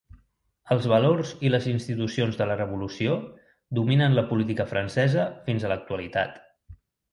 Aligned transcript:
Els 0.75 0.85
valors 0.91 1.33
i 1.47 1.51
les 1.55 1.67
institucions 1.71 2.39
de 2.39 2.47
la 2.53 2.57
Revolució 2.63 3.19
dominen 3.81 4.19
la 4.21 4.25
política 4.33 4.69
francesa 4.75 5.29
fins 5.47 5.69
a 5.71 5.75
l'actualitat. 5.75 6.45